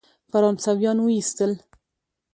[0.31, 1.51] فرانسویان وایستل.